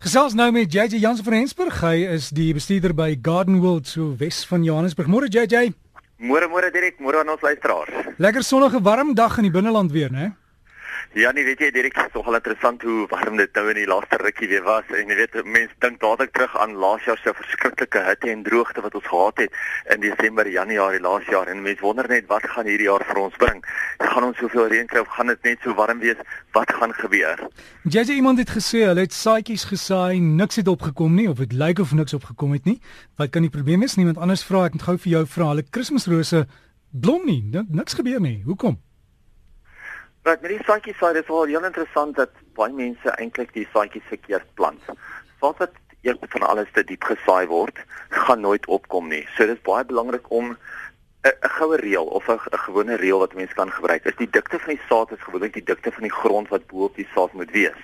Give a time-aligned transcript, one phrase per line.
[0.00, 1.74] Gesels nou met JJ Jansen van Rensburg.
[1.84, 5.10] Hy is die bestuurder by Garden World so Wes van Johannesburg.
[5.12, 5.74] Môre JJ.
[6.24, 8.08] Môre môre direk, môre aan ons luisteraars.
[8.16, 10.30] Lekker sonnige warm dag in die binneland weer, né?
[11.12, 13.86] Ja, nee, weet jy, Dirk, dit is nogal interessant hoe warm dit nou in die
[13.90, 14.86] laaste rukkie weer was.
[14.94, 18.84] En jy weet, mense dink dadelik terug aan laas jaar se verskriklike hitte en droogte
[18.84, 19.56] wat ons gehad het
[19.90, 23.40] in Desember, Januarie laas jaar en mense wonder net wat gaan hierdie jaar vir ons
[23.42, 23.58] bring.
[23.98, 26.20] Gaan ons soveel reën kry of gaan dit net so warm wees?
[26.54, 27.42] Wat gaan gebeur?
[27.90, 31.56] Jy sê iemand het gesê hulle het saadjies gesaai, niks het opgekom nie of dit
[31.58, 32.76] lyk of niks opgekom het nie.
[33.18, 33.98] Wat kan die probleem wees?
[33.98, 35.50] Niemand anders vra, ek moet gou vir jou vra.
[35.56, 36.44] Hulle Kersrose
[36.94, 37.42] blom nie.
[37.66, 38.44] Niks gebeur nie.
[38.46, 38.78] Hoekom?
[40.30, 43.64] Wat met die saadjies sê, dit is wel heel interessant dat baie mense eintlik die
[43.72, 44.84] saadjies verkeerd plant.
[45.42, 45.72] Soos wat
[46.06, 47.80] eers van alles te diep gesaai word,
[48.14, 49.24] gaan nooit opkom nie.
[49.34, 53.54] So dit is baie belangrik om 'n goue reël of 'n gewone reël wat mense
[53.58, 54.06] kan gebruik.
[54.06, 56.84] Is die dikte van die saad is gewoonlik die dikte van die grond wat bo
[56.84, 57.80] op die saad moet wees.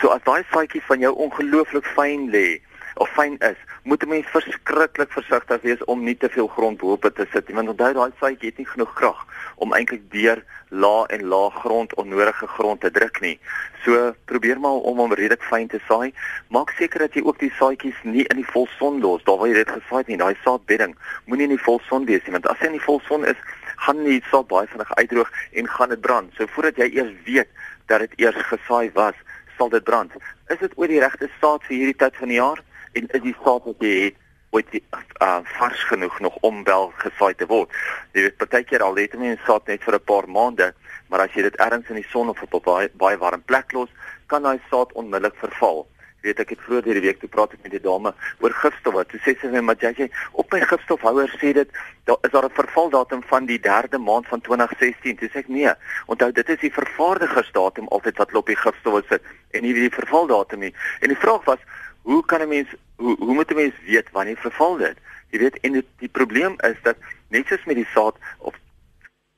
[0.00, 2.62] So as daai saadjie van jou ongelooflik fyn lê,
[2.94, 7.02] of fyn is, moet 'n mens verskriklik versigtig wees om nie te veel grond bo-op
[7.14, 11.06] te sit nie, want onthou daai saadjie het nie genoeg krag om eintlik deur laag
[11.06, 13.38] en laag grond onnodige grond te druk nie.
[13.84, 16.12] So probeer maar om hom redelik fyn te saai.
[16.48, 19.58] Maak seker dat jy ook die saadjies nie in die volson los, daar waar jy
[19.60, 20.16] dit gesaai het nie.
[20.16, 23.36] Daai saadbedding moenie in die volson wees nie, want as hy in die volson is,
[23.84, 26.32] gaan die saad baie vinnig uitdroog en gaan dit brand.
[26.36, 27.48] So voordat jy eers weet
[27.90, 29.18] dat dit eers gesaai was,
[29.58, 30.12] sal dit brand.
[30.48, 32.62] Is dit oor die regte saad vir hierdie tyd van die jaar?
[32.92, 34.20] En is die saad wat jy het
[34.52, 37.72] ooit uh, vars genoeg nog om wel gesaai te word.
[38.12, 40.72] Jy weet partykeer al het mense saad net vir 'n paar maande,
[41.08, 43.72] maar as jy dit ergens in die son of op 'n baie baie warm plek
[43.72, 43.88] los,
[44.26, 45.86] kan daai saad onmiddellik verval.
[46.22, 49.02] Jy weet ek het vroeër hierdie week toe praat ek met die dame oor gifstowwe.
[49.10, 51.68] Toe sê sy my, "Maar jy op my gifstofhouer sê dit
[52.04, 55.72] daar is daar 'n vervaldatum van die 3de maand van 2016." Toe sê ek, "Nee,
[56.06, 60.58] onthou dit is die vervaardigersdatum altyd wat op die gifstowwe sit en nie die vervaldatum
[60.60, 61.58] nie." En die vraag was,
[62.02, 64.96] hoe kan 'n mens hoe hoe moet 'n mens weet wanneer verval dit?
[65.30, 66.96] Jy weet en die, die probleem is dat
[67.28, 68.54] net soos met die saad of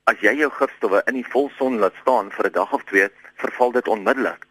[0.03, 3.71] as jy jou gifstowwe in die volson laat staan vir 'n dag of twee, verval
[3.71, 4.45] dit onmiddellik.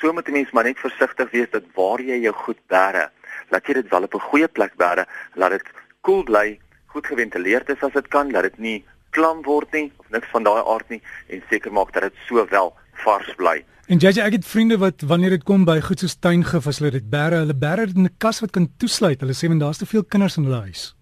[0.00, 3.10] So moet 'n mens maar net versigtig wees dat waar jy jou goed bære,
[3.48, 7.06] laat jy dit wel op 'n goeie plek bære, laat dit koel cool bly, goed
[7.06, 10.62] geventileerd is as dit kan, laat dit nie klam word nie of niks van daai
[10.62, 13.64] aard nie en seker maak dat dit sowel vars bly.
[13.86, 16.90] En JJ, ek het vriende wat wanneer dit kom by goed soos tuingif as hulle
[16.94, 19.20] dit bære, hulle bære dit in 'n kas wat kan toesluit.
[19.20, 20.94] Hulle sê men daar's te veel kinders in hulle huis.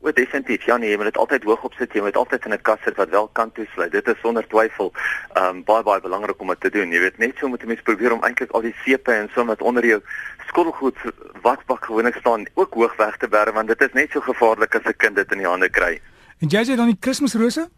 [0.00, 0.64] O, definitief.
[0.64, 1.92] Ja nee, jy moet dit altyd hoog opsit.
[1.92, 3.92] Jy moet altyd in 'n kas sit wat wel kan toesluit.
[3.92, 4.92] Dit is sonder twyfel
[5.34, 6.92] ehm um, baie baie belangrik om dit te doen.
[6.92, 9.44] Jy weet net so moet 'n mens probeer om eintlik al die seepe en so
[9.44, 10.00] wat onder jou
[10.46, 10.96] skottelgoed
[11.42, 14.84] wasbak gewoonlik staan ook hoog weg te bære want dit is net so gevaarlik as
[14.84, 16.00] 'n kind dit in die hande kry.
[16.38, 17.68] En JJ dan die Kersrose?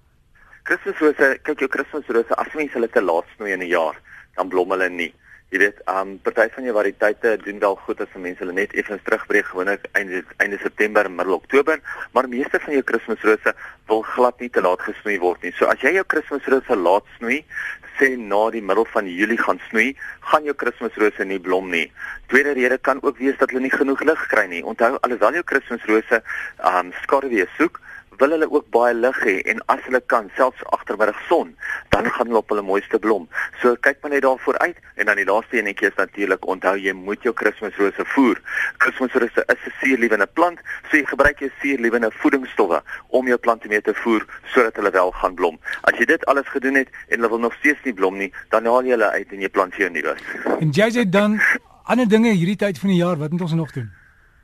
[0.63, 3.97] Kersrose, kyk jou Kersrose, as mens hulle te laat snoei in 'n jaar
[4.37, 5.13] dan blom hulle nie.
[5.53, 9.03] Jy weet, um party van jou variëteite doen wel goed as mense hulle net effens
[9.05, 11.81] terugbreek gewoonlik einde einde September, middel Oktober,
[12.13, 13.55] maar meeste van jou Kersrose
[13.91, 15.53] wil glad nie te laat gesnoei word nie.
[15.59, 17.45] So as jy jou Kersrose laat snoei,
[17.99, 19.97] sê na die middel van Julie gaan snoei,
[20.31, 21.93] gaan jou Kersrose nie blom nie.
[22.29, 24.65] Tweede rede kan ook wees dat hulle nie genoeg lig kry nie.
[24.65, 26.23] Onthou, alhoewel jou Kersrose
[26.65, 27.81] um skaduwee soek,
[28.19, 31.55] wil hulle ook baie lig hê en as hulle kan selfs agtermiddag son,
[31.95, 33.29] dan gaan hulle op hulle mooiste blom.
[33.63, 36.95] So kyk maar net daarvoor uit en dan die laaste enetjie is natuurlik onthou jy
[36.97, 38.41] moet jou Kersrose voer.
[38.83, 40.59] Kersrose is 'n suurliewende plant,
[40.91, 45.11] so jy gebruik jou suurliewende voedingsstowwe om jou plante mee te voer sodat hulle wel
[45.11, 45.59] gaan blom.
[45.83, 48.67] As jy dit alles gedoen het en hulle wil nog steeds nie blom nie, dan
[48.67, 50.17] haal jy hulle uit en jy plant vir jou nuwe.
[50.61, 51.41] En jy sê dan
[51.85, 54.02] ander dinge hierdie tyd van die jaar, wat moet ons nog doen?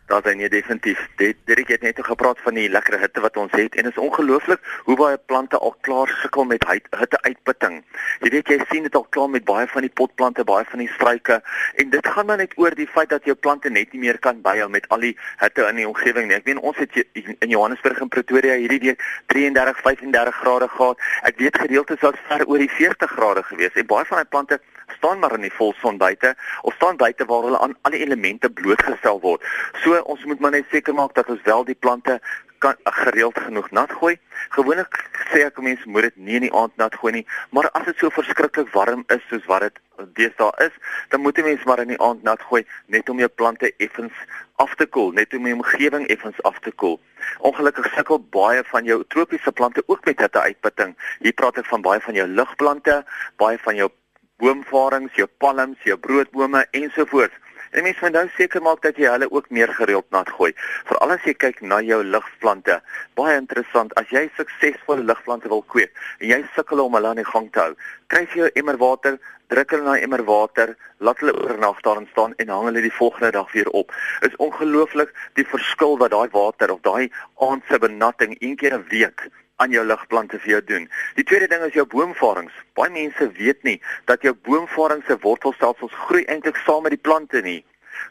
[0.08, 1.08] Daar is nie definitief.
[1.16, 4.60] Dit het net gepraat van die lekker hitte wat ons het en dit is ongelooflik
[4.86, 6.64] hoe baie plante al klaar sukkel met
[6.96, 7.82] hitte uitputting.
[8.24, 10.88] Jy weet jy sien dit al klaar met baie van die potplante, baie van die
[10.94, 11.42] struike
[11.74, 14.40] en dit gaan maar net oor die feit dat jou plante net nie meer kan
[14.40, 16.40] byhou met al die hitte in die omgewing nie.
[16.40, 19.04] Ek weet ons het in Johannesburg en Pretoria hierdie week
[19.34, 21.06] 33, 35 grade gehad.
[21.28, 24.62] Ek weet gedeeltes was ver oor die 40 grade gewees en baie van die plante
[24.96, 29.20] staan maar in die volson buite of staan buite waar hulle aan alle elemente blootgestel
[29.20, 29.44] word.
[29.82, 32.20] So ons moet maar net seker maak dat ons wel die plante
[32.58, 34.16] kan gereeld genoeg nat gooi.
[34.54, 34.98] Gewoonlik
[35.30, 38.00] sê ek mense moet dit nie in die aand nat gooi nie, maar as dit
[38.00, 39.78] so verskriklik warm is soos wat dit
[40.18, 40.74] deesdae is,
[41.12, 44.24] dan moet jy mens maar in die aand nat gooi net om jou plante effens
[44.62, 46.98] af te koel, net om die omgewing effens af te koel.
[47.46, 50.96] Ongelukkig sukkel baie van jou tropiese plante ook met hitte uitputting.
[51.22, 53.02] Hier praat ek van baie van jou ligplante,
[53.38, 53.90] baie van jou
[54.38, 57.34] boomvarings, jou palms, jou broodbome ensovoorts.
[57.70, 60.52] En mense moet nou seker maak dat jy hulle ook meer gereeld nat gooi.
[60.88, 62.78] Veral as jy kyk na jou ligplante.
[63.18, 67.28] Baie interessant, as jy suksesvolle ligplante wil kweek en jy sukkel om hulle aan die
[67.28, 67.74] gang te hou,
[68.08, 69.18] kry jy 'n emmer water,
[69.48, 72.98] druk hulle na 'n emmer water, laat hulle oornag daarin staan en hang hulle die
[73.00, 73.92] volgende dag weer op.
[74.22, 77.10] Is ongelooflik die verskil wat daai water of daai
[77.40, 80.84] aand se benatting een keer 'n week aan jou ligplante vir jou doen.
[81.18, 82.54] Die tweede ding is jou boomvarings.
[82.78, 83.78] Baie mense weet nie
[84.10, 87.64] dat jou boomvarings se wortelstelsels groei eintlik saam met die plante nie.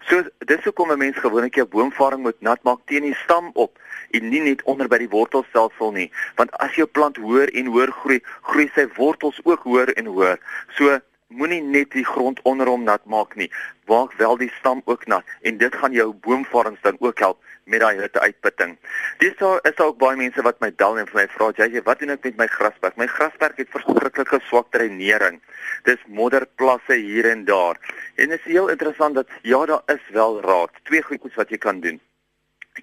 [0.09, 3.79] So dis hoekom 'n mens gewoonlik jou boomvaring moet nat maak teen die stam op
[4.11, 7.91] en nie net onder by die wortelstelsel nie, want as jou plant hoër en hoër
[7.91, 10.39] groei, groei sy wortels ook hoër en hoër.
[10.77, 13.49] So moenie net die grond onder hom nat maak nie.
[13.87, 17.79] Maak wel die stam ook nat en dit gaan jou boomvorms dan ook help met
[17.83, 18.77] daai hitte uitputting.
[19.19, 21.99] Dis daar is ook baie mense wat my bel en vir my vra, "Jy, wat
[21.99, 22.95] doen ek met my grasperk?
[22.97, 25.41] My grasperk het verskriklike swak dreinering.
[25.83, 27.77] Dis modderplasse hier en daar."
[28.15, 30.71] En dit is heel interessant dat ja, daar is wel raad.
[30.83, 32.01] Twee goedjies wat jy kan doen.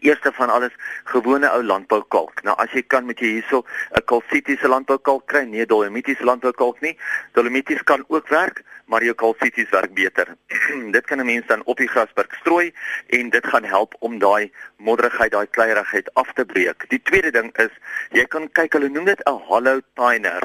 [0.00, 0.72] Eerste van alles
[1.04, 2.42] gewone ou landboukalk.
[2.42, 3.64] Nou as jy kan met jy hierso
[3.96, 6.96] 'n kalsitiese landboukalk kry, nie dolomitiese landboukalk nie.
[7.32, 10.36] Dolomities kan ook werk, maar jou kalsities werk beter.
[10.96, 12.72] dit kan 'n mens dan op die grasperk strooi
[13.06, 16.88] en dit gaan help om daai modderigheid, daai kleierigheid af te breek.
[16.88, 17.72] Die tweede ding is
[18.10, 20.42] jy kan kyk, hulle noem dit 'n hollow tiner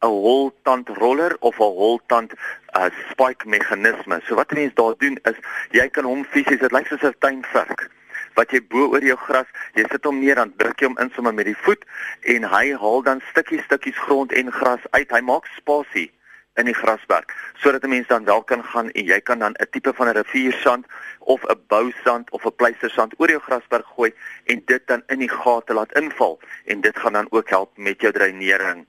[0.00, 2.32] 'n holtand roller of 'n holtand
[2.76, 4.20] uh, spike meganisme.
[4.26, 5.38] So wat mense daar doen is
[5.70, 7.90] jy kan hom fisies, dit lyk soos 'n tuinvark
[8.34, 11.10] wat jy bo oor jou gras, jy sit hom neer dan druk jy hom in
[11.14, 11.84] sommer met die voet
[12.22, 15.10] en hy haal dan stukkies stukkies grond en gras uit.
[15.10, 16.10] Hy maak spasie
[16.58, 17.30] in die grasberg
[17.62, 20.16] sodat 'n mens dan wel kan gaan en jy kan dan 'n tipe van 'n
[20.20, 20.86] riviersand
[21.28, 24.12] of 'n bousand of 'n pleistersand oor jou grasberg gooi
[24.44, 28.00] en dit dan in die gate laat inval en dit gaan dan ook help met
[28.00, 28.86] jou dreinering.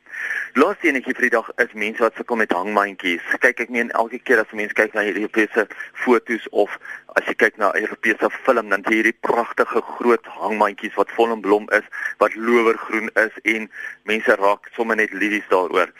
[0.53, 3.25] Laaste enetjie vir die dag is mense wat sukkel met hangmandjies.
[3.43, 6.79] Kyk ek meen elke keer as mense kyk na hierdie Europese fotos of
[7.19, 11.67] as jy kyk na Europese film dan hierdie pragtige groot hangmandjies wat vol in blom
[11.75, 11.85] is,
[12.17, 13.69] wat lowergroen is en
[14.03, 15.91] mense raak sommer net liefs daaroor.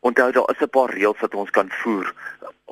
[0.00, 2.14] Onthou daar is 'n paar reëls wat ons kan voer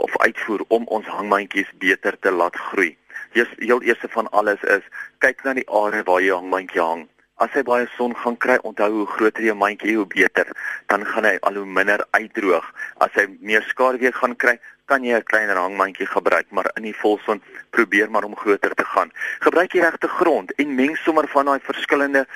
[0.05, 2.93] of uitvoer om ons hangmandjies beter te laat groei.
[3.37, 4.85] Eers heel eerste van alles is
[5.25, 7.07] kyk na die area waar jy hangmandjie hang.
[7.43, 10.49] As hy baie son gaan kry, onthou hoe groter jou mandjie hoe beter,
[10.91, 12.67] dan gaan hy al hoe minder uitdroog.
[13.05, 14.57] As hy meer skaduwee gaan kry,
[14.89, 18.85] kan jy 'n kleiner hangmandjie gebruik, maar in die volson probeer maar om groter te
[18.85, 19.11] gaan.
[19.39, 22.27] Gebruik die regte grond en meng sommer van daai verskillende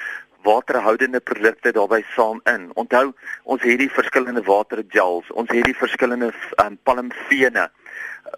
[0.43, 2.71] waterhoudende produkte daarbey saam in.
[2.75, 3.13] Onthou,
[3.43, 6.33] ons het die verskillende watergels, ons het die verskillende
[6.65, 7.71] um, palmvene.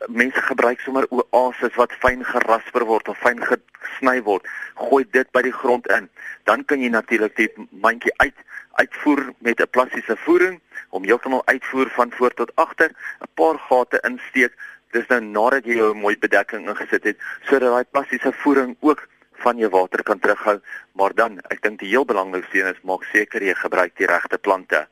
[0.07, 4.47] Mense gebruik sommer oases wat fyn gerasper word of fyn gesny word.
[4.75, 6.09] Gooi dit by die grond in.
[6.45, 8.37] Dan kan jy natuurlik die mandjie uit
[8.75, 10.61] uitvoer met 'n plastiese voering
[10.95, 14.53] om heeltemal uitvoer van voor tot agter, 'n paar gate insteek.
[14.93, 17.19] Dis nou nadat jy jou mooi bedekking ingesit het
[17.49, 19.09] sodat daai plastiese voering ook
[19.45, 20.61] van jou water kan terughou,
[20.93, 24.39] maar dan ek dink die heel belangrikste een is maak seker jy gebruik die regte
[24.39, 24.87] plante.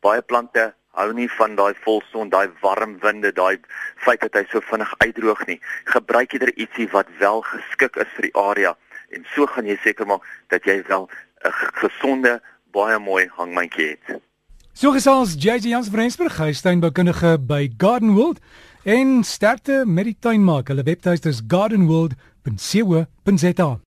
[0.00, 3.58] Baie plante hou nie van daai volson, daai warm winde, daai
[3.96, 5.60] feit dat hy so vinnig uitdroog nie.
[5.84, 8.76] Gebruik jy er ietsie wat wel geskik is vir die area
[9.10, 11.08] en so gaan jy seker maak dat jy wel
[11.44, 11.52] 'n
[11.82, 12.40] gesonde,
[12.72, 14.22] baie mooi hangmandjie het.
[14.74, 18.40] So gesels JJ Jans Vrensburg, hy is tuinboukundige by Garden World
[18.82, 20.66] en sterkte met die tuinmaak.
[20.66, 23.78] Hulle webtuiste is gardenworld.co.za.